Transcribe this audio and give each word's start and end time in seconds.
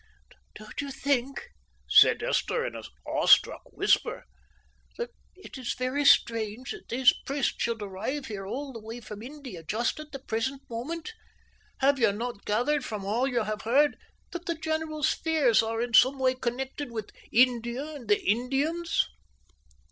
"Don't 0.55 0.81
you 0.81 0.89
think," 0.89 1.49
said 1.87 2.23
Esther, 2.23 2.65
in 2.65 2.73
an 2.75 2.81
awe 3.05 3.27
struck 3.27 3.61
whisper, 3.65 4.23
"that 4.97 5.11
it 5.35 5.59
is 5.59 5.75
very 5.75 6.05
strange 6.05 6.71
that 6.71 6.89
these 6.89 7.13
priests 7.23 7.53
should 7.59 7.83
arrive 7.83 8.25
here 8.25 8.43
all 8.47 8.73
the 8.73 8.79
way 8.79 8.99
from 8.99 9.21
India 9.21 9.61
just 9.61 9.99
at 9.99 10.11
the 10.11 10.17
present 10.17 10.67
moment? 10.71 11.13
Have 11.81 11.99
you 11.99 12.11
not 12.11 12.45
gathered 12.45 12.83
from 12.83 13.05
all 13.05 13.27
you 13.27 13.43
have 13.43 13.61
heard 13.61 13.95
that 14.31 14.47
the 14.47 14.55
general's 14.55 15.13
fears 15.13 15.61
are 15.61 15.79
in 15.83 15.93
some 15.93 16.17
way 16.17 16.33
connected 16.33 16.91
with 16.91 17.11
India 17.31 17.85
and 17.93 18.07
the 18.07 18.25
Indians?" 18.27 19.07